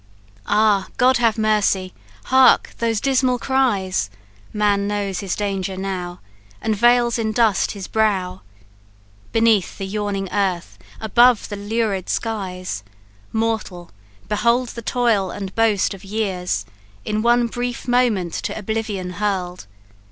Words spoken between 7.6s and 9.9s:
his brow. Beneath, the